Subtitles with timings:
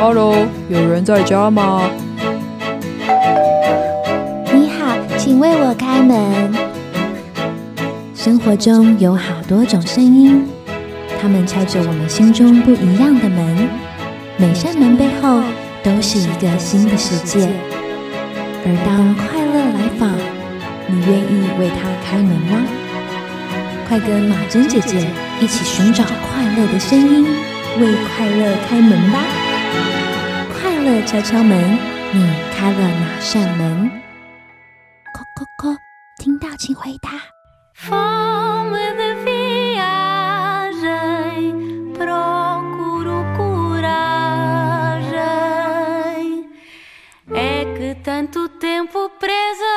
[0.00, 1.90] Hello，有人在家吗？
[4.52, 6.54] 你好，请为我开门。
[8.14, 10.46] 生活中有好多种声音，
[11.20, 13.68] 它们敲着我们心中不一样的门。
[14.36, 15.40] 每扇门背后
[15.82, 17.48] 都是一个新的世界。
[18.64, 20.14] 而当快乐来访，
[20.86, 22.62] 你愿意为他开门吗？
[23.88, 25.08] 快跟马珍姐姐
[25.40, 27.26] 一起寻找快乐的声音，
[27.80, 29.47] 为快乐开门吧！
[30.87, 31.77] 快乐敲敲门，
[32.13, 32.25] 你
[32.55, 33.91] 开了哪扇门？
[35.13, 35.77] 叩叩叩，
[36.17, 37.11] 听到请回答。
[48.03, 49.75] tanto tempo presa,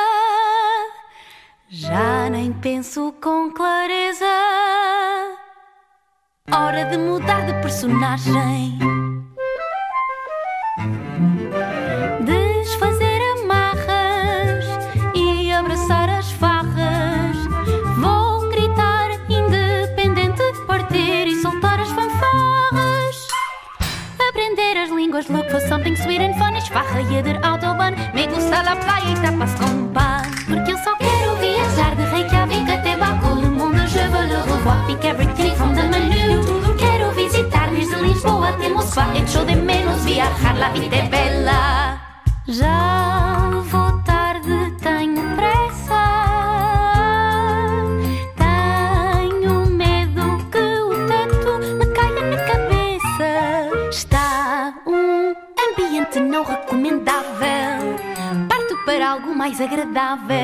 [1.69, 4.25] já nem penso com clareza.
[6.51, 9.00] Hora de mudar de personagem.
[25.12, 26.56] Línguas, look for something sweet and fun.
[26.56, 27.94] Esfarra e der autobahn.
[28.14, 30.22] Me gusta la playa e tapas com pan.
[30.48, 33.34] Porque eu só quero viajar de Reykjavik até Baku.
[33.42, 34.86] Le monde, je veux le revoir.
[34.86, 36.40] Pick everything from the menu.
[36.78, 39.04] Quero visitar desde Lisboa até Moscou.
[39.14, 42.00] Echo de menos viajar, la vida é bela.
[42.48, 43.50] Já
[59.42, 60.38] mais agradável.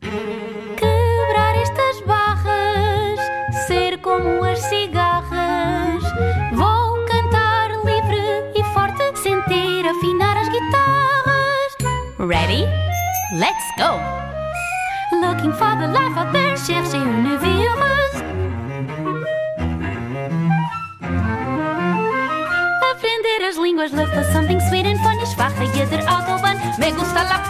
[0.00, 3.20] Quebrar estas barras,
[3.66, 6.02] ser como as cigarras.
[6.54, 8.22] Vou cantar livre
[8.54, 11.76] e forte, sentir afinar as guitarras.
[12.18, 12.64] Ready?
[13.38, 14.05] Let's go!
[26.78, 27.45] Me gusta la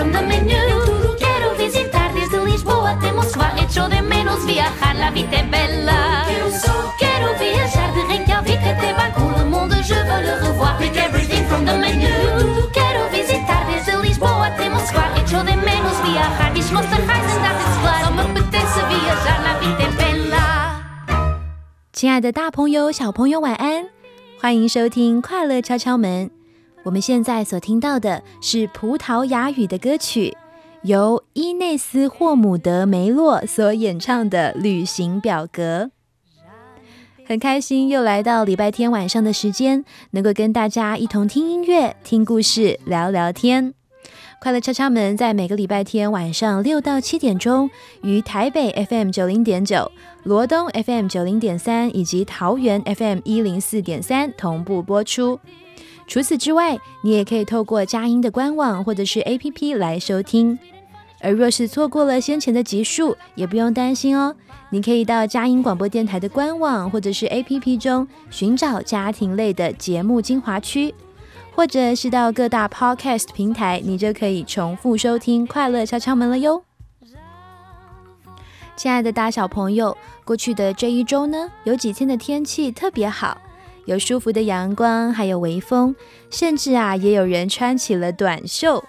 [0.00, 0.56] from the menu
[0.86, 6.24] Tudo quero visitar desde Lisboa até Moscou Echo de menos viajar, la vida é bela
[6.40, 10.96] Eu só quero viajar de Reykjavik até Baku Le monde, je veux le revoir Pick
[10.96, 12.08] everything from the menu
[12.38, 17.40] Tudo quero visitar desde Lisboa até Moscou Echo de menos viajar Ich muss der Reisen,
[17.44, 20.80] das ist klar Só me apetece viajar, la vida é bela
[21.92, 23.84] 亲爱的大朋友、小朋友，晚安！
[24.40, 26.30] 欢迎收听《快乐敲敲门》。
[26.82, 30.34] 我们现在所听到的是葡萄牙语的歌曲，
[30.82, 35.84] 由伊内斯·霍姆德梅洛所演唱的《旅行表格》。
[37.26, 43.74] 很开心又来到礼拜天晚上的时间，能够跟大家一同听音乐、听故事、聊聊天。
[44.40, 47.70] 快乐敲敲门在每个礼拜天晚上六到七点钟，
[48.02, 49.92] 于台北 FM 九零点九、
[50.22, 55.38] 罗东 FM 九零点三以及桃园 FM 一零四点三同步播出。
[56.10, 60.58] 除此之外，你也可以透过佳音的官网或者是 APP 来收听。
[61.20, 64.34] 而若是错过了先前的集数，也不用担心哦，
[64.70, 70.92] 你可以到佳音广播电台的官网或者是 APP 中寻找家庭类的节目精华区。
[71.54, 76.64] 或者是到各大 Podcast 平台，你就可以重复收听《快乐敲敲门》了哟。
[78.74, 83.36] 亲爱的大小朋友，过去的这一周呢，有几天的天气特别好，
[83.90, 85.96] 有舒服的阳光，还有微风，
[86.30, 88.84] 甚至啊，也有人穿起了短袖。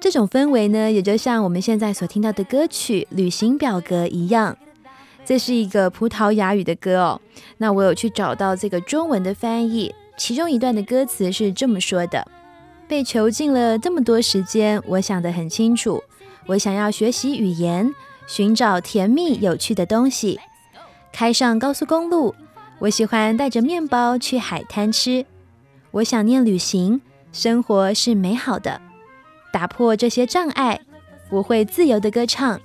[0.00, 4.58] 这种氛围呢，也就像我们现在所听到的歌曲《旅行表格》一样。
[5.24, 7.20] 这是一个葡萄牙语的歌哦。
[7.58, 9.94] 那我有去找到这个中文的翻译。
[10.16, 12.26] 其中一段的歌词是这么说的
[12.88, 16.02] ：“被囚禁了这么多时间，我想得很清楚，
[16.46, 17.94] 我想要学习语言，
[18.26, 20.40] 寻找甜蜜有趣的东西，
[21.12, 22.34] 开上高速公路。
[22.78, 25.24] 我喜欢带着面包去海滩吃。
[25.90, 27.00] 我想念旅行，
[27.32, 28.80] 生活是美好的。
[29.50, 30.78] 打破这些障碍，
[31.30, 32.60] 我会自由的歌唱，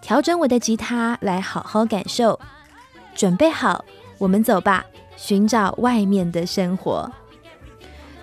[0.00, 2.40] 调整我的吉他来好好感受。
[3.14, 3.84] 准备好，
[4.16, 4.86] 我们走吧，
[5.16, 7.12] 寻找外面的生活。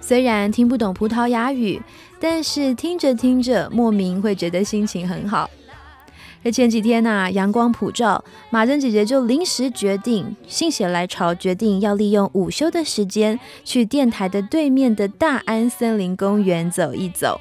[0.01, 1.79] 虽然听不懂葡萄牙语，
[2.19, 5.47] 但是听着听着，莫名会觉得心情很好。
[6.51, 17.39] 前几天呐，阳光普照，马珍姐姐就临时决定，心血来潮，决定要利用午休的时间，去电台的对面的大安森林公园走一走。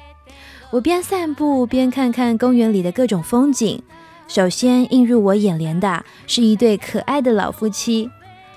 [0.71, 3.81] 我边散步边看看公园里的各种风景。
[4.27, 8.09] 首先映入我眼帘的是一对可爱的老夫妻，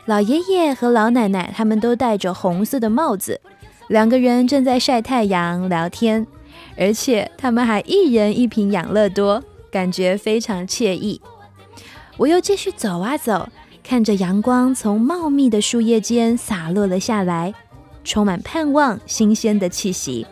[0.06, 3.40] 老爷爷和老奶奶他们都戴着红色的帽子，
[3.86, 6.26] 两个人正在晒太阳聊天，
[6.76, 11.20] 而且他们还一人一瓶养乐多，感觉非常惬意。
[12.16, 13.48] 我又继续走啊走，
[13.82, 17.54] 看着阳光从茂密的树叶间洒落了下来，
[18.04, 20.26] 充满盼望、新鲜的气息。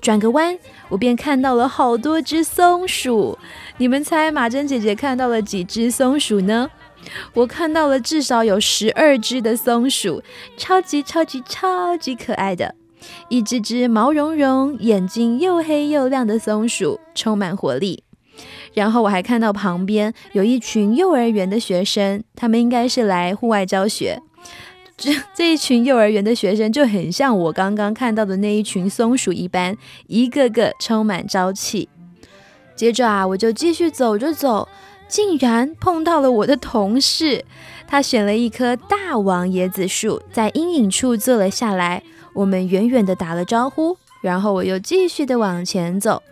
[0.00, 0.58] 转个弯，
[0.88, 3.38] 我便看到了好多只松鼠。
[3.76, 6.70] 你们猜马珍姐姐看到了几只松鼠呢？
[7.32, 10.22] 我看到了至少有十二只的松鼠，
[10.56, 12.74] 超级超级超级可爱的，
[13.28, 18.04] 一只只毛茸茸、眼睛又黑又亮的松鼠，充满活力。
[18.72, 24.20] 然后我还看到旁边有一群幼儿园的学生，他们应该是来户外教学。
[24.96, 29.76] 这这一群幼儿园的学生就很像我刚刚看到的那一群松鼠一般，
[30.06, 31.88] 一个个充满朝气。
[32.76, 34.68] 接着啊，我就继续走着走，
[35.08, 37.44] 竟然碰到了我的同事。
[37.86, 42.02] 他选了一棵大王椰子树，在阴影处坐了下来。
[42.32, 46.22] 我们远远的打了招呼，然后我又继续的往前走。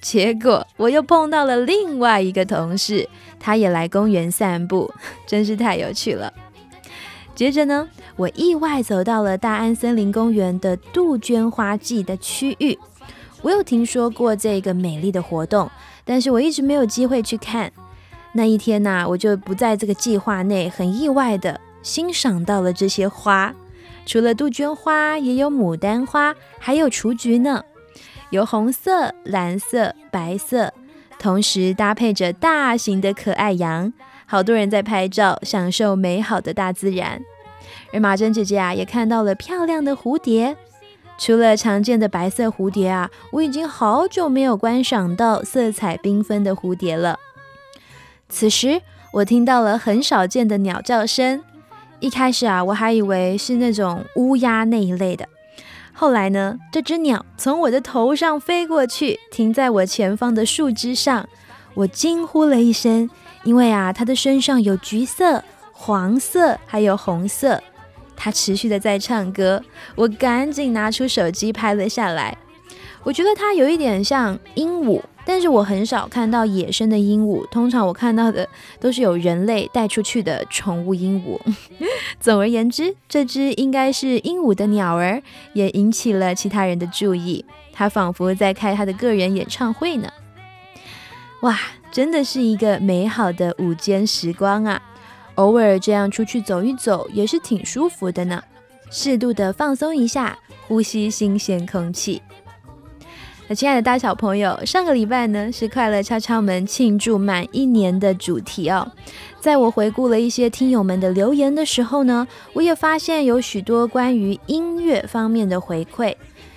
[0.00, 3.08] 结果我又碰到了另外一个同事，
[3.40, 4.92] 他也来公园散步，
[5.26, 6.32] 真是太有趣了。
[7.34, 12.78] 接着呢，我意外走到了大安森林公园的杜鹃花季的区域。
[13.42, 15.70] 我有听说过这个美丽的活动，
[16.04, 17.70] 但是我一直没有机会去看。
[18.32, 23.54] 那一天呢，我就不在这个计划内，很意外的欣赏到了这些花。
[24.06, 27.64] 除了杜鹃花，也有牡丹花，还有雏菊呢。
[28.30, 30.72] 有红色、蓝色、白色，
[31.18, 33.92] 同时搭配着大型的可爱羊。
[34.26, 37.22] 好多人在拍照，享受美好的大自然。
[37.92, 40.56] 而马珍姐姐啊，也看到了漂亮的蝴蝶。
[41.18, 47.18] 除了常见的白色蝴蝶啊，我已经好久没有观赏到色彩缤纷的蝴蝶了。
[48.28, 48.82] 此时，
[49.12, 51.42] 我听到了很少见的鸟叫声。
[52.00, 55.26] 一开始啊，我还以为是那种乌鸦那一类的。
[55.98, 61.26] 后来呢，这只鸟从我的头上飞过去，停在我前方的树枝上。
[61.72, 63.08] 我惊呼了一声。
[63.44, 67.62] 因为啊，它的身上有橘色、黄色，还有红色。
[68.16, 69.62] 它持续的在唱歌，
[69.94, 72.36] 我赶紧拿出手机拍了下来。
[73.04, 78.48] 我觉得它有一点像鹦鹉，但是我很少看到野生的鹦鹉，通常我看到的
[78.80, 81.38] 都是有人类带出去的宠物鹦鹉。
[82.18, 85.20] 总而言之，这只应该是鹦鹉的鸟儿，
[85.52, 87.44] 也引起了其他人的注意。
[87.72, 90.08] 它仿佛在开它的个人演唱会呢。
[91.42, 91.58] 哇！
[91.92, 94.82] 真的是一个美好的午间时光啊！
[95.36, 98.42] 偶尔这样出去走一走也是挺舒服的呢。
[98.90, 102.20] 适度的放松一下，呼吸新鲜空气。
[103.48, 108.90] 那亲爱的大小朋友，上个礼拜呢是快乐敲敲门庆祝满一年的主题哦。
[109.38, 116.12] 在我回顾了一些听友们的留言的时候呢，我也发现有许多关于音乐方面的回馈。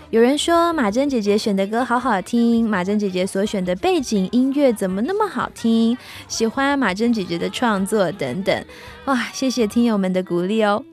[0.10, 5.96] 有人说马珍姐姐选的歌好好听，马珍姐姐所选的背景音乐怎么那么好听？
[6.28, 8.66] 喜欢马珍姐姐的创作等等，
[9.06, 10.84] 哇，谢谢听友们的鼓励哦。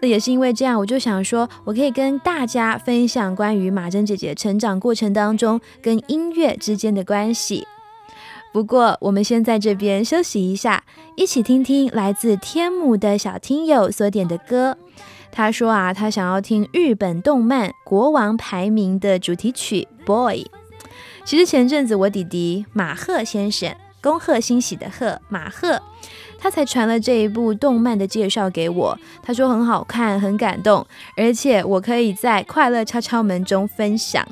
[0.00, 7.66] 那也是因为这样，我就想说，我可以跟大家分享关于马珍姐姐成长过程当中跟音乐之间的关系。
[8.52, 10.84] 不过，我们先在这边休息一下，
[11.16, 14.76] 一起听听来自天母的小听友所点的歌。
[15.30, 20.42] 他说啊，他想要听日本动漫《国王排名》的主题曲《Boy》。
[21.24, 25.80] 其实前阵子我弟弟马赫先生，恭贺欣喜的贺马赫，
[26.42, 28.98] 他才传了这一部动漫的介绍给我。
[29.22, 30.84] 他说很好看，很感动，
[31.16, 34.26] 而且我可以在快乐敲敲门中分享。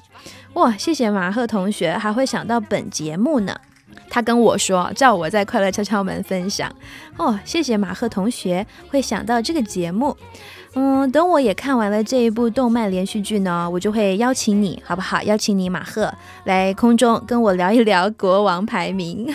[0.55, 3.55] 哇，谢谢马赫同学，还会想到本节目呢。
[4.09, 6.69] 他跟我说，叫我在快乐敲敲门分享。
[7.17, 10.17] 哦，谢谢马赫同学会想到这个节目。
[10.75, 15.23] 嗯，等我也看完了这一部动漫连续剧呢，我就会邀请你，好不好？
[15.23, 16.12] 邀请你马赫
[16.45, 19.33] 来空中跟我聊一聊国王排名。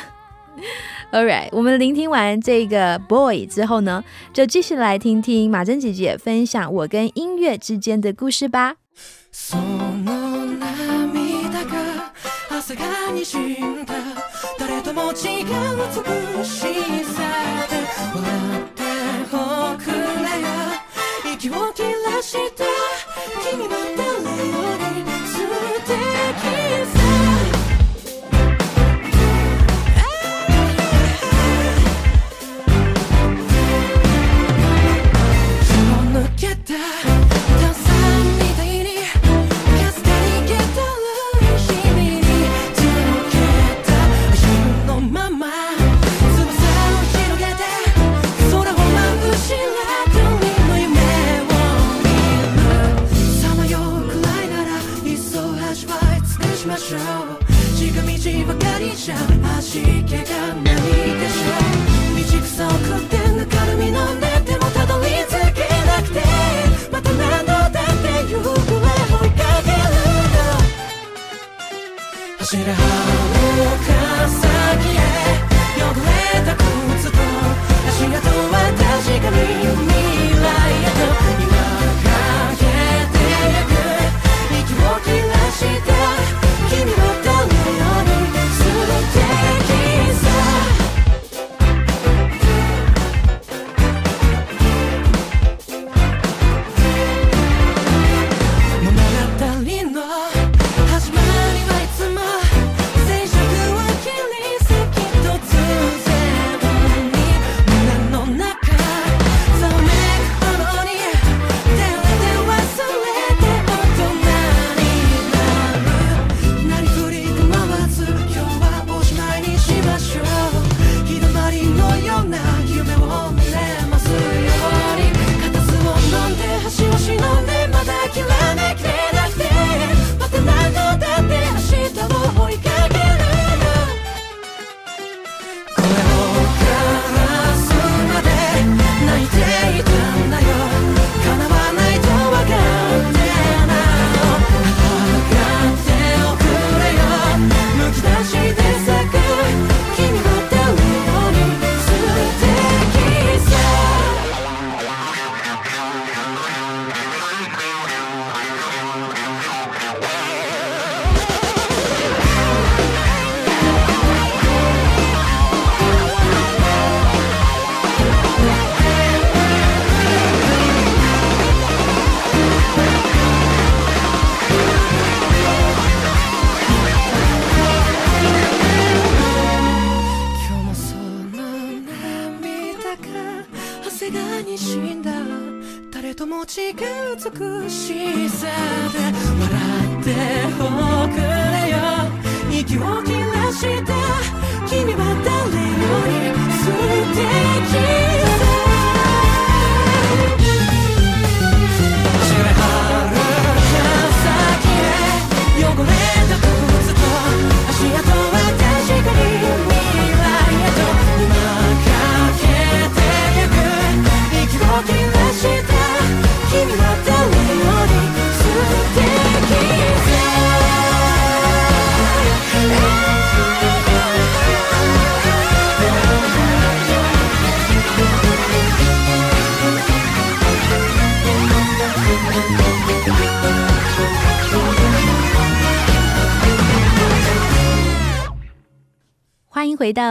[1.14, 8.76] All right，我们聆听完这个 Boy 之后呢，就继续来听听马珍姐姐分享我跟音乐之间的故事吧。
[9.32, 10.04] 死ん
[13.84, 13.94] だ
[14.58, 16.60] 誰とも違う美し
[17.04, 17.22] さ
[17.68, 17.72] で
[18.14, 18.20] 笑
[18.60, 18.78] って
[19.32, 19.36] お
[19.76, 19.94] くれ
[20.40, 20.46] よ
[21.34, 22.64] 息を切らした
[23.50, 24.03] 君は誰
[59.79, 63.17] ゃ味気がないでしょう道草を食って。
[63.31, 66.19] ぬかるみ飲んでてもたどり着けなくて。
[66.91, 68.07] また何度だって。
[68.31, 69.83] 行方を追いかける。
[70.35, 70.47] の
[72.39, 72.73] 走れ遥
[73.85, 73.89] か
[74.29, 74.43] 先
[74.95, 75.01] へ
[75.77, 77.17] 汚れた靴と
[77.87, 78.83] 足跡は確
[79.21, 79.94] かに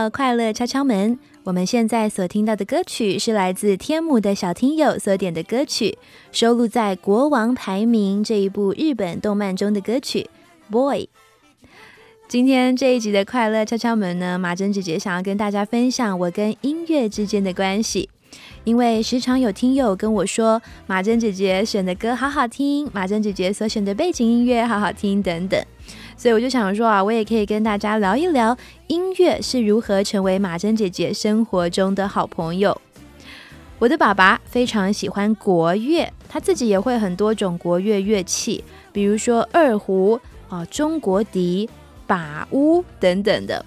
[0.09, 1.17] 快乐敲敲门。
[1.43, 5.97] 我们现在所听到的歌曲是来自天母的小听友所点的歌曲，
[6.31, 10.29] 收录在《国王排名》这一部日本动漫中的歌曲
[10.71, 11.01] 《Boy》。
[12.27, 18.09] 今天这一集的快乐敲敲门呢，马珍姐姐想要跟大家分享我跟音乐之间的关系。
[18.63, 25.63] 因为时常有听友跟我说，马珍姐姐选的歌好好听，马珍姐姐所选的背景音乐好好听等等。
[26.17, 28.57] 所以我就想说啊，我也可以跟大家聊一聊
[28.87, 32.79] 音乐是如何成为马珍姐姐生活中的好朋友。
[33.77, 41.69] 我的爸爸非常喜欢国乐，他自己也会很多种国乐乐器，比如说二胡啊、中国笛、
[42.07, 43.65] 把乌等等的。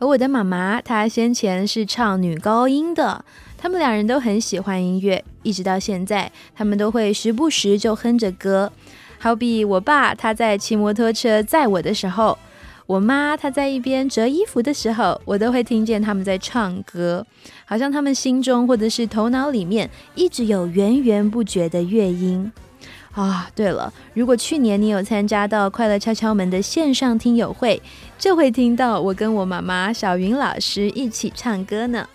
[0.00, 3.24] 而我的妈妈，她先前是唱女高音的，
[3.56, 8.72] 他们两人都很喜欢音乐，一直到现在，他们都会时不时就哼着歌。
[9.24, 12.36] 好比我爸他在骑摩托车载我的时候，
[12.84, 17.26] 我妈她在一边折衣服的时候，我都会听见他们在唱歌，
[17.64, 22.52] 好像他们心中或者是头脑里面一直有源源不绝的乐音。
[23.12, 27.80] 啊，对了，如果去年你有参加到快乐敲敲门的线上听友会，
[28.18, 32.06] 就会听到我跟我妈妈小云老师一起唱歌呢。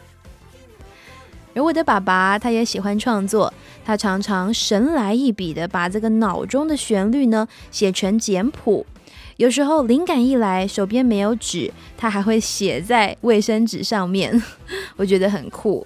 [1.59, 8.85] 而我的爸爸他也喜欢创作，他常常神来一笔的把这个脑中的旋律呢写成简谱。
[9.35, 14.41] 有时候灵感一来，手边没有纸，他还会写在卫生纸上面，
[14.95, 15.85] 我觉得很酷。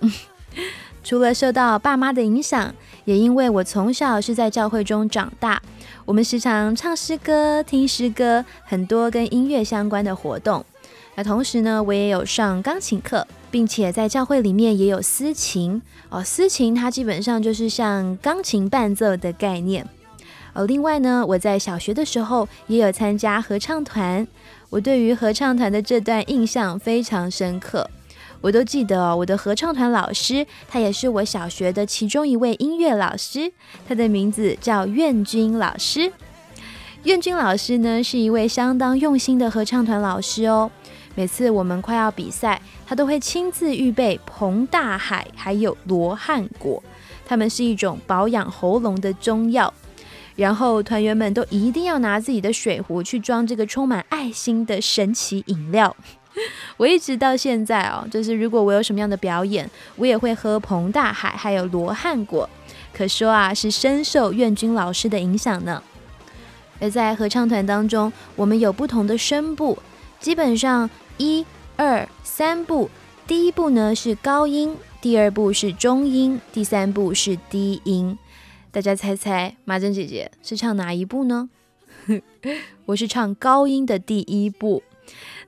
[1.03, 2.71] 除了受到爸妈的影响，
[3.05, 5.59] 也因为我从小是在教会中长大，
[6.05, 10.63] 我们时常唱诗歌、听诗歌，很多跟音乐相关的活动。
[11.15, 16.23] 那同时呢，我也有上钢琴课，并且在教会里面也有私琴哦。
[16.23, 19.87] 私琴它基本上就是像钢琴伴奏的概念。
[20.53, 24.27] 哦，另外呢，我在小学的时候也有参加合唱团，
[24.69, 27.89] 我对于合唱团的这段印象非常深刻。
[28.41, 33.51] 我都记得哦，我的合唱团老师，他也是我小学的其中一位音乐老师，
[33.87, 36.11] 他的名字叫苑君老师。
[37.03, 40.69] 苑君老师呢，是一位相当用心的合唱团老师哦。
[41.15, 46.81] 每次我们快要比赛，他都会亲自预备彭大海还有罗汉果，
[47.25, 49.73] 他们是一种保养喉咙的中药。
[50.35, 55.95] 然后团员们都一定要拿自己的水壶去装这个充满爱心的神奇饮料。
[56.77, 62.49] 我一直到现在哦，就是如果我有什么样的表演，我也会喝彭大海还有罗汉果，
[62.91, 65.83] 可说啊是深受苑君老师的影响呢。
[66.79, 69.77] 而在合唱团当中，我们有不同的声部，
[70.23, 72.89] 基本上一二三步，
[73.27, 78.17] 第一步呢是高音，第二步是中音，第三步是低音。
[78.71, 81.49] 大家猜猜，麻珍姐姐是唱哪一部呢？
[82.87, 84.81] 我是唱高音的第一步。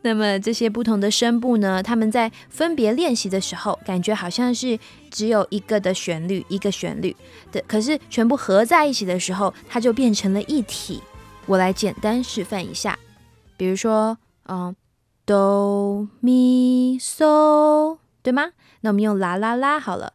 [0.01, 4.77] 那么这些不同的声部呢，他们在分别练习的时候，感觉好像是
[5.09, 7.15] 只有一个的旋律，一个旋律
[7.49, 11.01] 的，可是全部合在一起的时候，它就变成了一体。
[11.45, 12.99] 我来简单示范一下，
[13.55, 14.17] 比如说，
[14.47, 14.75] 嗯，
[15.25, 18.51] 哆咪嗦，对吗？
[18.81, 20.13] 那我们用啦啦啦好了。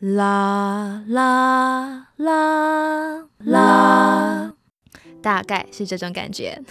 [0.00, 4.52] 啦啦啦啦，
[5.20, 6.62] 大概是这种感觉。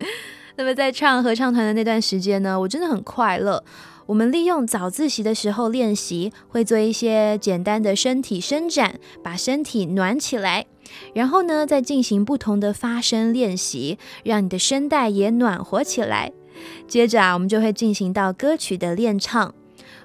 [0.56, 3.64] 那么在唱合唱团的那段时间呢，我真的很快乐。
[4.06, 10.66] 我们利用早自习的时候练习，会做一些简单的身体伸展，把身体暖起来，
[11.14, 16.32] 然后呢，再进行不同的发声练习，让你的声带也暖和起来。
[16.88, 19.54] 接着啊，我们就会进行到歌曲的练唱。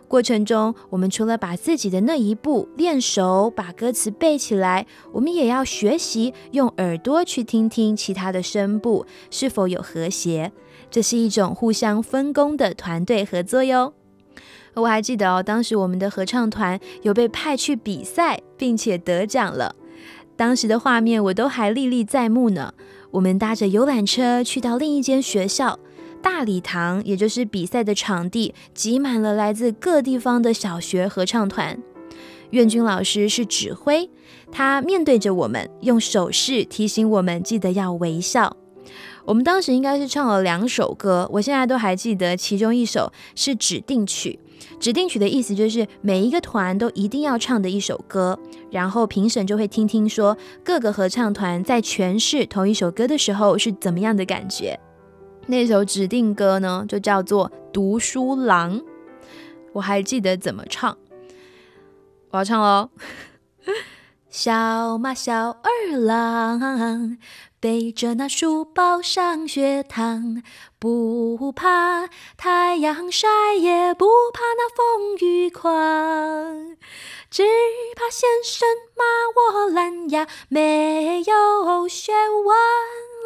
[0.07, 10.51] 过程中，我们除了把自己的那一步练熟，把歌词背起来，我们也要学习用耳朵去听听其他的声部是否有和谐。
[10.89, 13.93] 这是一种互相分工的团队合作哟。
[14.73, 19.73] 我还记得哦，当时我们的合唱团有被派去比赛，并且得奖了。
[20.41, 22.73] 当时的画面我都还历历在目呢。
[23.11, 25.77] 我们搭着游览车去到另一间学校。
[26.19, 31.77] 大礼堂，也就是比赛的场地，挤满了来自各地方的小学合唱团。
[32.49, 34.09] 苑君老师是指挥，
[34.51, 38.57] 他面对着我们，用手势提醒我们记得要微笑。
[39.25, 44.39] 我们当时应该是唱了两首歌，我现在都还记得，其中一首是指定曲。
[44.79, 48.37] 指定曲的意思就是每一个团都一定要唱的一首歌，
[48.69, 54.79] 然后评审就会听听说各个合唱团在诠释同一首歌的时候是怎么样的感觉。
[55.47, 58.79] 那首指定歌呢，就叫做《读书郎》，
[59.73, 60.97] 我还记得怎么唱。
[62.29, 62.89] 我要唱喽！
[64.29, 67.17] 小马小二郎，
[67.61, 70.41] 背着那书包上学堂，
[70.79, 76.75] 不怕太阳晒，也不怕那风雨狂，
[77.29, 77.43] 只
[77.95, 79.03] 怕先生骂
[79.35, 82.57] 我懒呀，没有学问。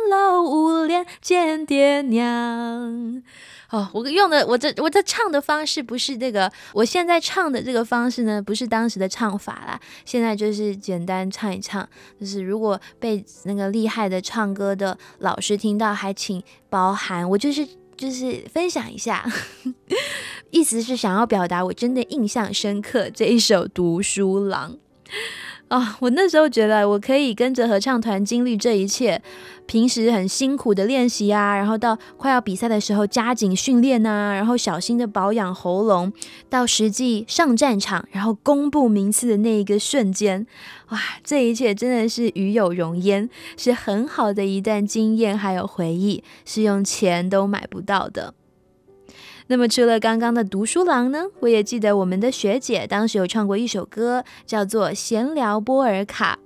[0.10, 3.24] 喽，无脸见爹娘
[3.72, 9.80] 哦，我用的我这我这唱的方式不是这个，我现在唱的这个方式呢，不是当时的唱法啦。
[10.06, 11.88] 现在就是简单唱一唱，
[12.20, 17.28] 就是如果被那个厉害的唱歌的老师听到，还请包涵。
[17.30, 19.26] 我就是就是分享一下，
[20.52, 24.74] 意思是想要表达我真的印象深刻这一首《读书郎》。
[25.68, 29.20] 啊，我那时候觉得我可以跟着合唱团经历这一切，
[29.66, 36.14] 平时很辛苦的练习啊，然后到快要比赛的时候加紧训练呐，然后小心的保养喉咙，
[36.50, 40.46] 到实际上战场，然后公布名次的那一个瞬间，
[40.90, 48.36] 哇，这一切真的是与有荣焉，是很好的一段经验还有回忆，是用钱都买不到的。
[49.48, 56.40] 那么除了刚刚的读书郎呢，我也记得我们的学姐当时有唱过一首歌，叫做《闲聊波尔卡》。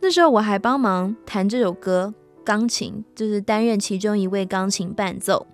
[0.00, 2.12] 那时候我还帮忙弹这首歌，
[2.44, 5.46] 钢琴就是担任其中一位钢琴伴奏。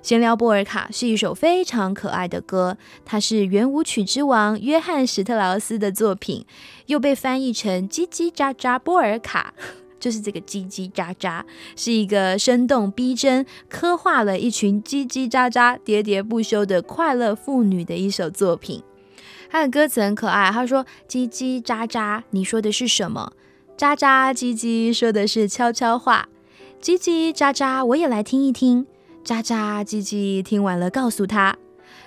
[0.00, 6.46] 闲聊波尔卡是一首非常可爱的歌，它是圆舞曲之王约翰史特劳斯的作品，
[6.86, 9.52] 又被翻译成叽叽喳喳波尔卡。
[9.98, 11.42] 就是这个叽叽喳喳，
[11.76, 18.82] 是一个生动逼真、刻画了一群叽叽喳喳、喋喋不休的快乐妇女的一首作品。
[19.50, 23.32] 它的歌词很可爱，他说：“叽叽喳喳，你说的是什么？
[23.78, 26.28] 喳喳叽叽，说的是悄悄话。
[26.82, 28.86] 叽叽喳喳，我也来听一听。
[29.24, 31.56] 喳喳叽叽，听完了告诉他，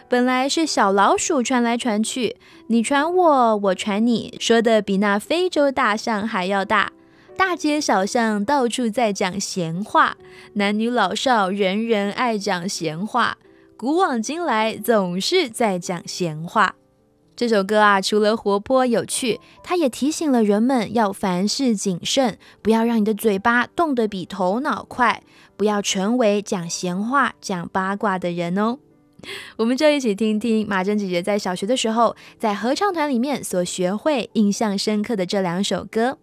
[0.07, 6.91] 本来是小老鼠传来传去，你传我，我传你，说的比那非洲大象还要大。”
[7.43, 10.15] 大街小巷到处在讲闲话，
[10.53, 13.39] 男女老少人人爱讲闲话，
[13.75, 16.75] 古往今来总是在讲闲话。
[17.35, 25.23] 这首歌啊，除了活泼有趣，它也提醒了人们要凡事谨慎，不要让你的嘴巴动得比头脑快，
[25.57, 28.77] 不要成为讲闲话、讲八卦的人哦。
[29.57, 36.17] 我们就一起听听马珍姐姐在小学的时候，在合唱团里面所学会、印象深刻的这两首歌。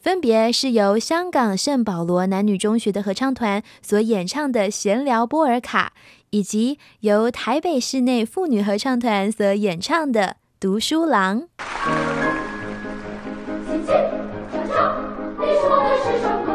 [0.00, 5.92] 分别是由香港圣保罗男女中学的合唱团所演唱的《闲聊波尔卡》，
[6.30, 10.22] 以及由台北市内妇女合唱团所演唱的
[10.58, 11.42] 《读书郎》。
[13.68, 13.92] 叽叽
[14.50, 14.96] 喳喳，
[15.38, 16.49] 你说的是什么？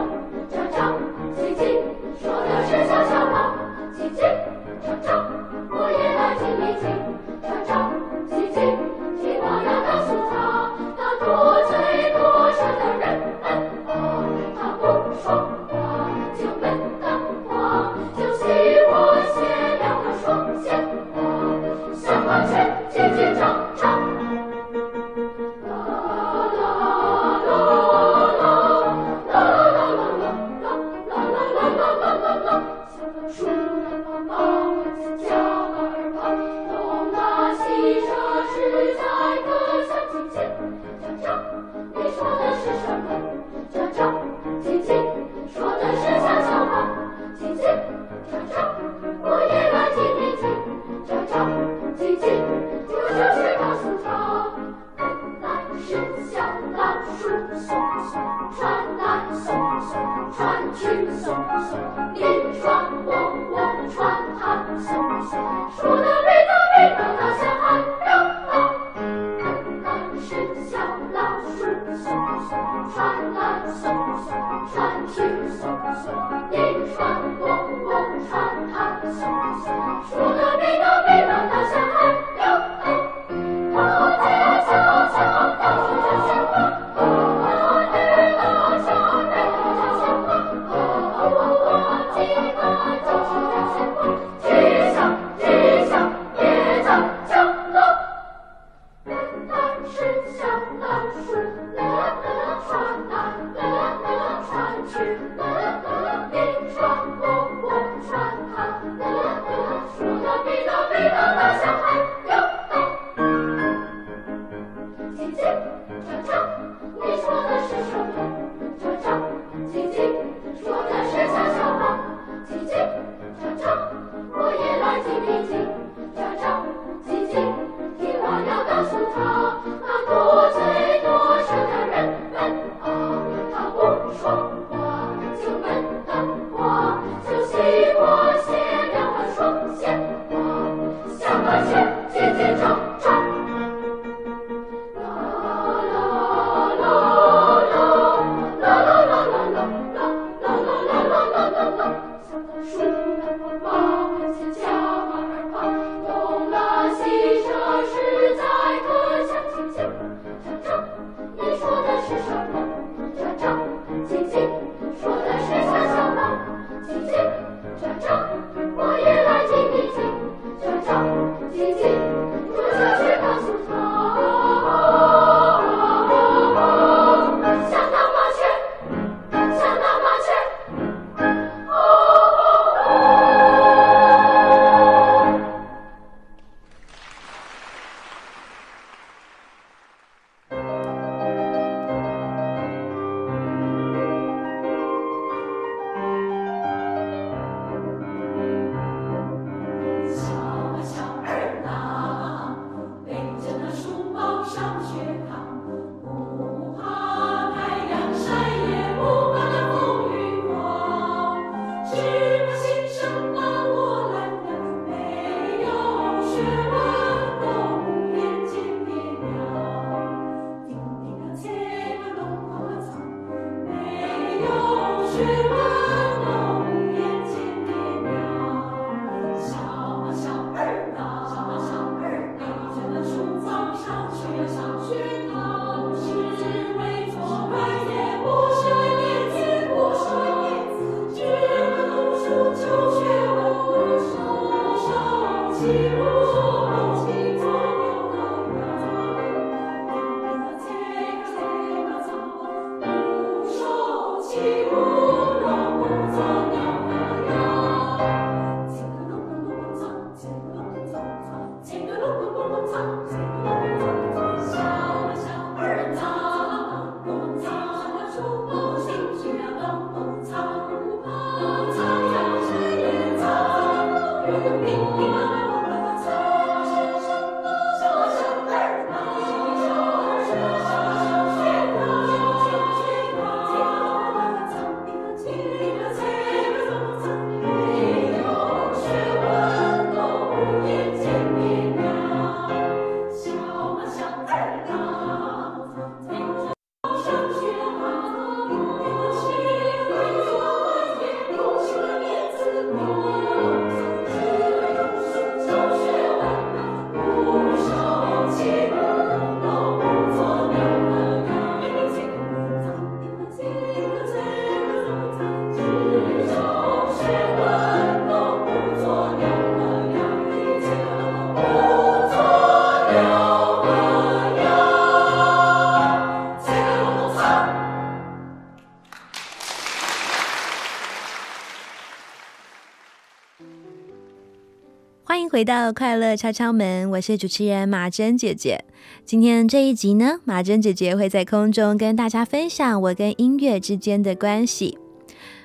[335.35, 338.63] 回到快乐敲敲门，我是主持人马珍姐姐。
[339.03, 344.77] 今天这一集呢，马珍姐姐会在空中跟大家分享我跟音乐之间的关系。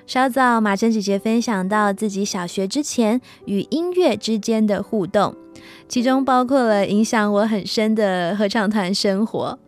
[0.07, 5.35] 稍早，马珍姐姐分享到自己小学之前与音乐之间的互动，
[5.89, 9.59] 其中包括了影响我很深的合唱团生活。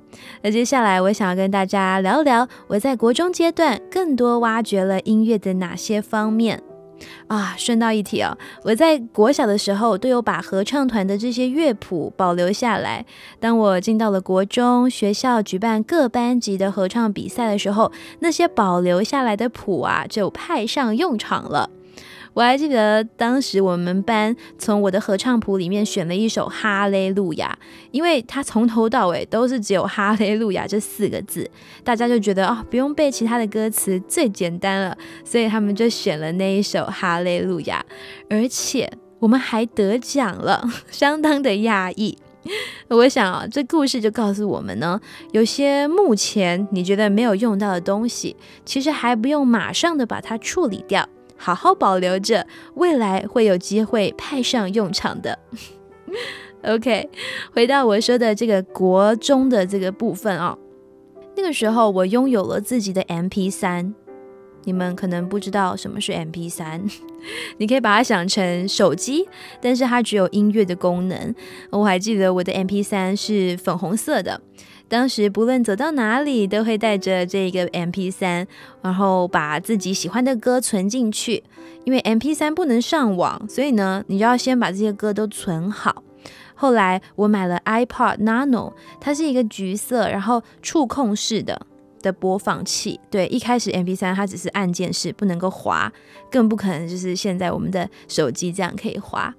[0.43, 6.63] 那接下来，我想要跟大家聊聊我在国中阶段更多挖掘了音乐的哪些方面。
[7.29, 13.05] 啊，顺道一提哦，我在国小的时候都有把合唱团的这些乐谱保留下来。
[13.41, 21.71] 当我进到了国中，学校举办各班级的合唱比赛的时候，那些保留下来的谱啊，就派上用场了。
[22.35, 27.59] 我还记得当时我们班从我的合唱谱里面选了一首《哈利路亚》，
[27.91, 31.49] 因为它从头到尾都是只有“哈利路亚”这四个字，
[31.85, 37.85] 大家就觉得哦，不用背其他的歌词，最简单了，所以他们就选了那一首《哈利路亚》，
[38.31, 42.17] 而且我们还得奖了，相当的讶异。
[42.89, 51.09] 我想啊，这故事就告诉我们呢，有些目前你觉得没有用到的东西，其实还不用马上的把它处理掉。
[51.43, 55.37] 好好保留着，未来会有机会派上用场的。
[56.63, 57.11] OK，
[57.53, 60.57] 回到我说的这个国中的这个部分哦，
[61.37, 63.93] 那个时候我拥有了自己的 MP 三。
[64.65, 66.81] 你们可能不知道什么是 MP 三，
[67.59, 69.29] 你可以把它想成手机，
[69.61, 71.35] 但是它只有音乐的功能。
[71.71, 74.41] 我还记得我的 MP 三是粉红色的。
[74.93, 78.47] 当时不论走到哪里，都会带着这个 M P 三，
[78.83, 81.43] 然后把自己喜欢的歌存进去。
[81.85, 86.05] 因为 M P 三不能上网，所以呢，你就要先把这些歌都存好。
[86.55, 91.67] 后来我买了 iPod Nano，它是一个橘色，然后触控式的
[92.03, 93.01] 的播放器。
[93.11, 95.91] 对，一开始 M P 三它只是按键式，不能够滑，
[96.31, 99.35] 更不可能就是现在我们的手机这样可以滑。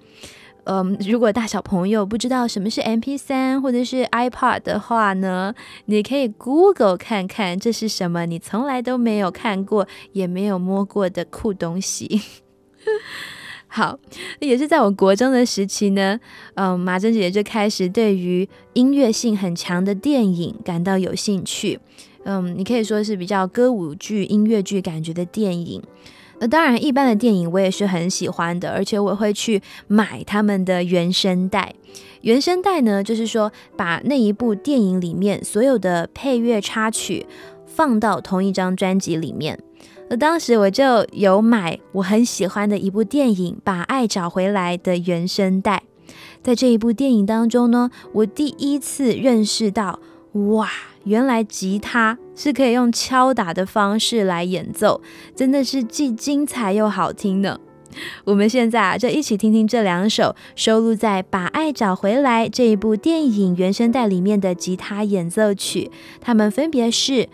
[0.66, 5.54] 嗯，如果大小朋友不知道什么是 MP 三或者是 iPod 的话呢，
[5.86, 12.22] 你可以 Google 看看这是什么，你从来都没有看过也没有摸过的酷东西。
[13.68, 13.98] 好，
[14.40, 16.20] 也是在我国中的时期呢，
[16.54, 21.80] 嗯，马珍姐姐就开始对于音乐性很强的电影感到有兴趣。
[22.24, 25.82] 嗯，你可以说是比较歌舞剧、音乐剧感觉的电影。
[26.40, 31.74] 那当然，一般的电影我也是很喜欢的，而且我会去买他们的原声带。
[32.22, 37.26] 原声带呢，就是说把那一部电影里面所有的配乐插曲
[37.66, 39.60] 放到同一张专辑里面。
[40.10, 45.84] 那当时我就有买我很喜欢的一部电影《把爱找回来》的原声带。
[46.42, 50.00] 在这一部电影当中呢，我第一次认识到，
[50.34, 50.70] 哇！
[51.06, 55.02] 原来吉他是可以用敲打的方式来演奏，
[55.36, 57.60] 真的是既精彩又好听呢。
[58.26, 67.14] 我们现在啊，就一起听听这两首收录在《把爱找回来》这一部电影原声带里面的吉他演奏曲，它们分别是《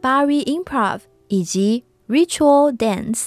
[0.00, 3.26] Barry Improv》以及《Ritual Dance》。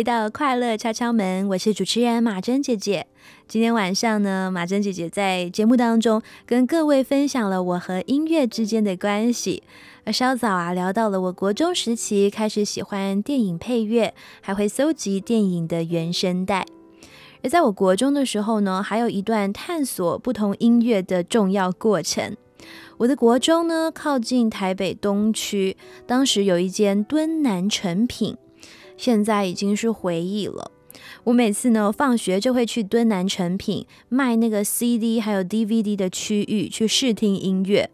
[0.00, 3.06] 回到快乐敲敲门，我是主持人马珍姐姐。
[3.46, 9.62] 今天晚上呢，马珍姐姐在节目当中跟各位分享了我和音乐之间的关系。
[10.06, 16.64] 而稍早啊，聊到了我国中时期开始喜欢电影配乐，还会搜集电影的原声带。
[17.42, 22.34] 而在我国中的时候呢，还有一段探索不同音乐的重要过程。
[22.96, 28.38] 我的国中呢，靠近台北东区，当时有一间敦南成品。
[29.00, 30.70] 现在已经是回忆了。
[31.24, 37.88] 我每次呢放学就会去敦南成品卖那个 CD 还有 DVD 的区域去试听音乐。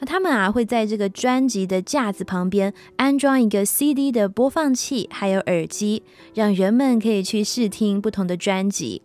[0.00, 6.02] 那他们啊会在这个专辑的架子旁边安装一个 CD 的播放器，还有耳机，
[6.34, 9.02] 让人们可以去试听不同的专辑。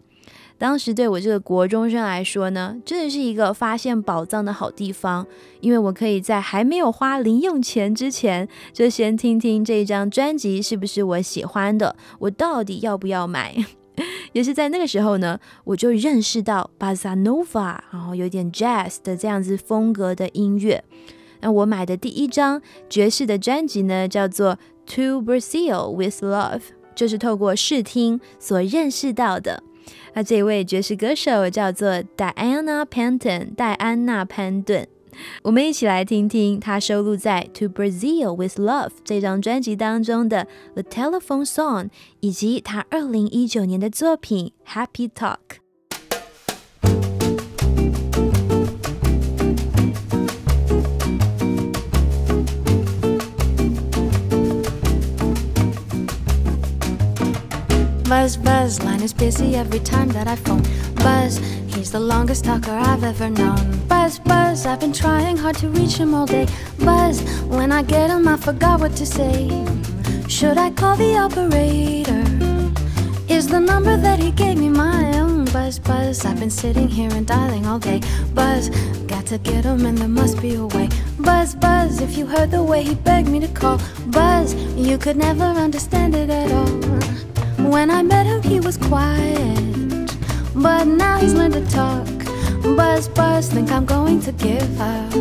[0.58, 5.28] 当时对我这个国中生来说呢，真的是一个发现宝藏的好地方，
[5.60, 13.56] 因为我可以在还没有花零用钱之前，就先听听这一张专辑是不是我喜欢的，我到底要不要买。
[14.34, 20.84] 也是在那个时候呢，我就认识到巴萨诺瓦，然后有点 jazz 的这样子风格的音乐。
[21.42, 24.58] 那我买的第一张爵士的专辑呢，叫做
[24.96, 26.60] 《To Brazil with Love》，
[26.96, 29.64] 就是透过试听所认识到的。
[30.14, 34.88] 那这位爵士歌手叫做 Diana Panton，戴安娜潘顿。
[35.44, 40.48] 我们一起来听听她收录在《To Brazil with Love》这张专辑当中的
[40.82, 41.86] 《The Telephone Song》，
[42.20, 45.38] 以及她二零一九年的作品《Happy Talk》。
[58.08, 60.62] Buzz, buzz, line is busy every time that I phone.
[60.96, 61.38] Buzz,
[61.74, 63.80] he's the longest talker I've ever known.
[63.88, 66.46] Buzz, buzz, I've been trying hard to reach him all day.
[66.78, 69.50] Buzz, when I get him, I forgot what to say.
[70.28, 72.24] Should I call the operator?
[73.28, 75.46] Is the number that he gave me my own?
[75.46, 78.02] Buzz, buzz, I've been sitting here and dialing all day.
[78.36, 78.70] Buzz,
[79.08, 80.90] got to get him and there must be a way.
[81.18, 83.80] Buzz, buzz, if you heard the way he begged me to call.
[84.08, 87.35] Buzz, you could never understand it at all.
[87.70, 90.16] When I met him, he was quiet,
[90.56, 92.08] but now he's learned to talk.
[92.76, 95.12] Buzz, buzz, think I'm going to give up.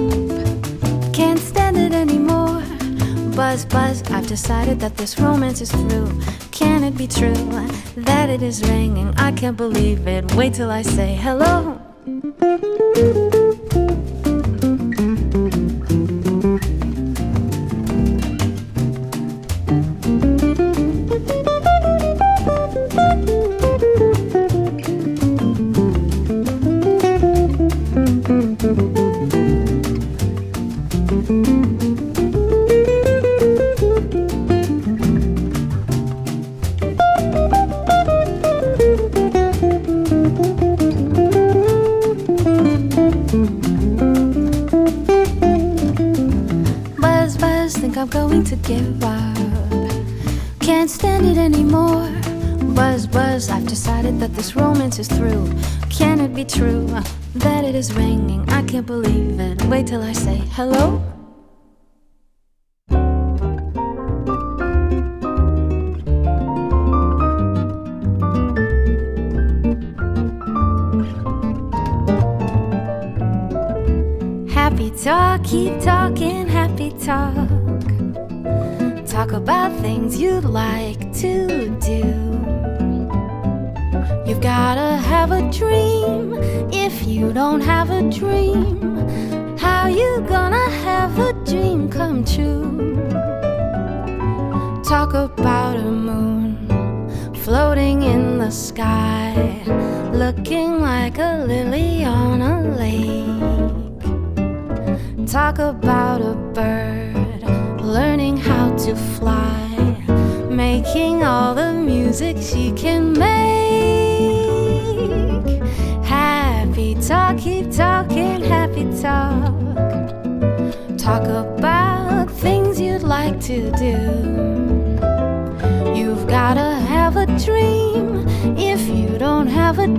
[1.12, 2.62] Can't stand it anymore.
[3.34, 6.11] Buzz, buzz, I've decided that this romance is through.
[6.51, 7.34] Can it be true
[7.97, 9.14] that it is ringing?
[9.16, 10.32] I can't believe it.
[10.34, 11.80] Wait till I say hello.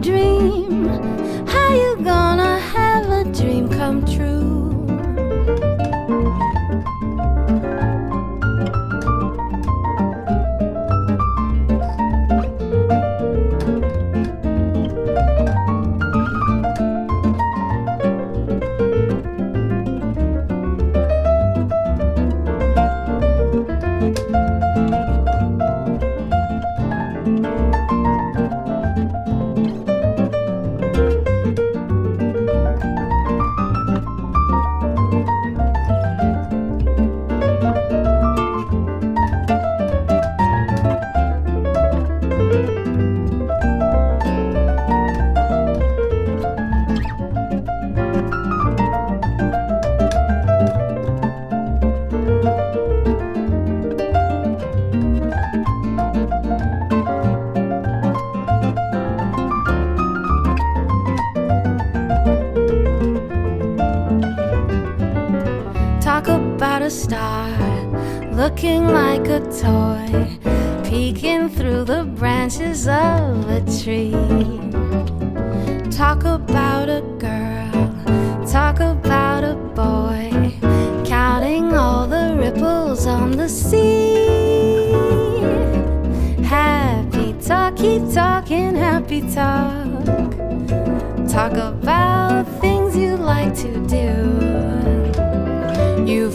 [0.02, 1.25] Dream,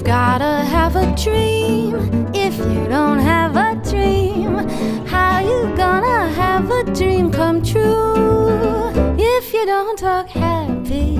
[0.00, 1.94] You've gotta have a dream.
[2.32, 4.66] If you don't have a dream,
[5.06, 8.94] how you gonna have a dream come true?
[9.18, 11.18] If you don't talk happy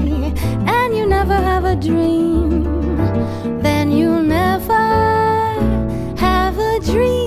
[0.66, 2.64] and you never have a dream,
[3.60, 4.72] then you'll never
[6.16, 7.19] have a dream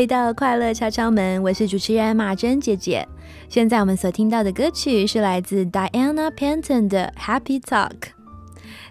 [0.00, 3.06] 回到快乐敲敲门，我是主持人马珍姐姐。
[3.50, 7.90] 现在我们所听到的歌曲是来自 Diana Panton 的《Happy Talk》。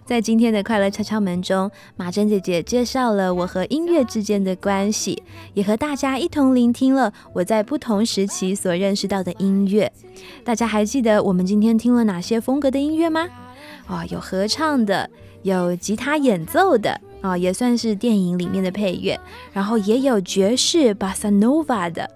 [0.05, 5.23] 在今天的快乐敲敲门中，马珍姐姐介绍了我和音乐之间的关系，
[5.55, 9.91] 也和大家一同聆听了我在不同时期所认识到的音乐。
[10.43, 13.27] 大家还记得我们今天听了哪些风格的音乐吗？
[13.87, 15.09] 哦，有合唱的，
[15.41, 17.01] 有吉他演奏的。
[17.21, 19.19] 啊、也算是电影里面的配乐，
[19.51, 22.09] 然后也有爵士巴萨诺瓦的。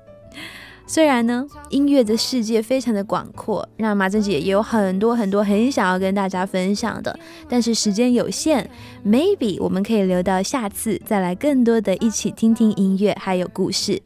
[0.85, 8.69] 虽然呢，音乐的世界非常的广阔，让马珍姐也有很多很多很想要跟大家分享的，但是时间有限
[9.05, 14.01] ，maybe 我们可以留到下次再来更多的一起听听音乐还有故事。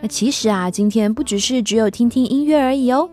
[0.00, 3.10] 那其实啊，今天不只是只有听听音乐而已哦。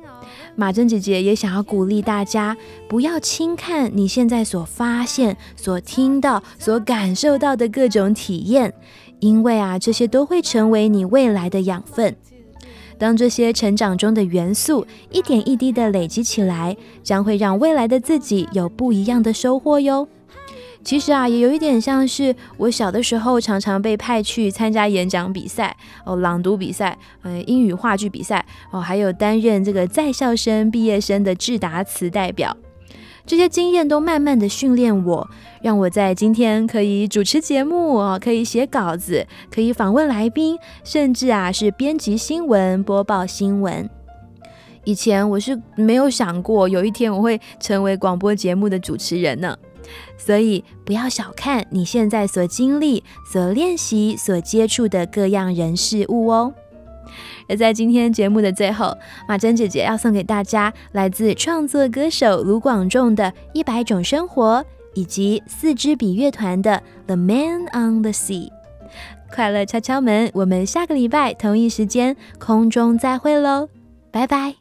[0.55, 2.55] 马珍姐姐也想要鼓励大家，
[2.87, 8.73] 不要轻看你现在所发现、所听到、所感受到的各种体验，
[9.19, 12.15] 因为啊，这些都会成为你未来的养分。
[12.99, 20.07] 当这些成长中的元素一点一滴的累积起来，将会让未来的自己有不一样的收获哟。
[20.83, 25.75] 其实啊，也有一点像是我小的时候常常被派去参加演讲比赛、
[26.05, 32.57] 哦朗读比赛、呃英语话剧比赛哦，还有担任这个在校生、毕业生的致答词代表。
[33.23, 35.29] 这些经验都慢慢的训练我，
[35.61, 43.87] 让我在今天可以主持节目哦，可以写稿子，可以访问来宾，甚至啊是编辑新闻、播报新闻。
[44.83, 49.55] 以前我是没有想过有一天我会成为广播节目的主持人呢。
[50.17, 56.53] 所以不要小看你现在所经历、所练习、所接触的各样人事物哦。
[57.49, 64.59] 而在今天节目的最后，马珍姐姐要送给大家来自创作歌手卢广仲的《一百种生活》，
[64.93, 68.49] 以及四支笔乐团的《The Man on the Sea》。
[69.33, 73.67] 快乐敲敲门，我们下个礼拜同一时间空中再会喽，
[74.11, 74.60] 拜拜。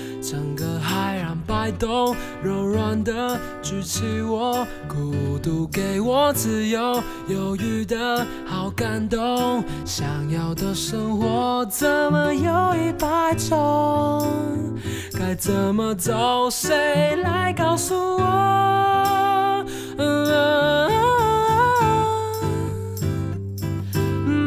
[1.77, 9.63] 动，柔软的举起我，孤独给我自由，犹豫的好感动。
[9.85, 14.27] 想要的生活怎么有一百种？
[15.17, 16.49] 该怎么走？
[16.49, 19.65] 谁来告诉我？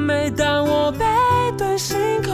[0.07, 1.05] 每当我背
[1.57, 2.34] 对星空。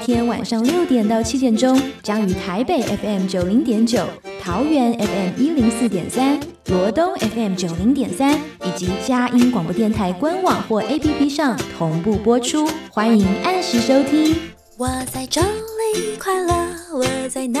[0.00, 4.06] 天晚上六点到七点钟，将于台北 FM 九零点九、
[4.40, 8.34] 桃园 FM 一零四点三、罗东 FM 九零点三
[8.64, 14.36] 以及佳音广播电台官网或 APP 上同步播出，欢迎按时收听。
[14.76, 16.54] 我在这里快乐，
[16.94, 17.60] 我在哪